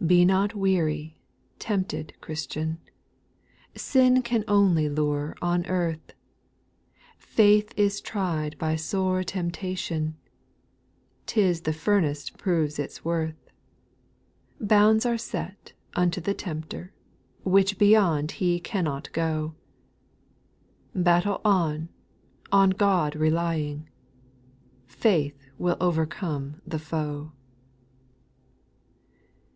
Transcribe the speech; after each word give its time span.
4." 0.00 0.06
Be 0.08 0.24
not 0.24 0.52
weary," 0.56 1.16
teiwpted 1.60 2.20
Christian, 2.20 2.80
Sin 3.76 4.20
can 4.20 4.42
only 4.48 4.88
lure 4.88 5.36
on 5.40 5.64
earth; 5.66 6.12
Faith 7.16 7.72
is 7.76 8.00
tried 8.00 8.58
by 8.58 8.74
sore 8.74 9.22
temptation; 9.22 10.16
'Tis 11.26 11.60
the 11.60 11.72
furnace 11.72 12.30
jiroves 12.30 12.80
its 12.80 13.04
worth; 13.04 13.48
Bounds 14.60 15.06
are 15.06 15.16
set 15.16 15.74
unto 15.94 16.20
the 16.20 16.34
tempter. 16.34 16.92
Which 17.44 17.78
beyond 17.78 18.32
he 18.42 18.58
cannot 18.58 19.12
go; 19.12 19.54
Battle 20.96 21.40
on, 21.44 21.90
on 22.50 22.70
God 22.70 23.14
relying. 23.14 23.88
Faith 24.88 25.46
will 25.58 25.76
overcome 25.78 26.60
the 26.66 26.80
foe. 26.80 27.30